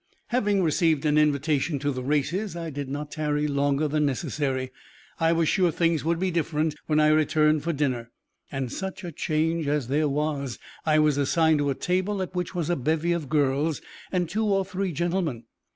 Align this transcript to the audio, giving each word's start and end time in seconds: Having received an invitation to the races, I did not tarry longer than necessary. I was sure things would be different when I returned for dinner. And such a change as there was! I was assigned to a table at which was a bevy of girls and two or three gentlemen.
Having 0.29 0.63
received 0.63 1.05
an 1.05 1.15
invitation 1.19 1.77
to 1.77 1.91
the 1.91 2.01
races, 2.01 2.55
I 2.55 2.71
did 2.71 2.89
not 2.89 3.11
tarry 3.11 3.47
longer 3.47 3.87
than 3.87 4.03
necessary. 4.03 4.71
I 5.19 5.31
was 5.31 5.47
sure 5.47 5.69
things 5.71 6.03
would 6.03 6.17
be 6.17 6.31
different 6.31 6.73
when 6.87 6.99
I 6.99 7.09
returned 7.09 7.61
for 7.61 7.71
dinner. 7.71 8.09
And 8.51 8.71
such 8.71 9.03
a 9.03 9.11
change 9.11 9.67
as 9.67 9.89
there 9.89 10.09
was! 10.09 10.57
I 10.87 10.97
was 10.97 11.19
assigned 11.19 11.59
to 11.59 11.69
a 11.69 11.75
table 11.75 12.23
at 12.23 12.33
which 12.33 12.55
was 12.55 12.71
a 12.71 12.75
bevy 12.75 13.11
of 13.11 13.29
girls 13.29 13.79
and 14.11 14.27
two 14.27 14.45
or 14.45 14.65
three 14.65 14.91
gentlemen. 14.91 15.43